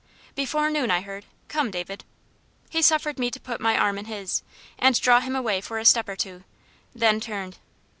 [0.33, 1.25] "Before noon, I heard.
[1.47, 2.05] Come, David."
[2.71, 4.41] He suffered me to put my arm in his,
[4.79, 6.43] and draw him away for a step or two,
[6.95, 7.59] then turned.